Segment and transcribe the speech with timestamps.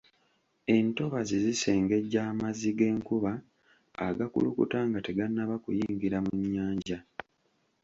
[0.75, 3.31] Entobazi zisengejja amazzi g’enkuba
[4.07, 6.97] agakulukuta nga tegannaba kuyingira mu nnyanja.